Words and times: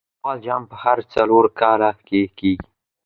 نړۍوال 0.09 0.37
جام 0.45 0.63
په 0.71 0.75
هرو 0.83 1.03
څلور 1.13 1.45
کاله 1.59 1.89
کښي 2.07 2.21
کیږي. 2.39 2.67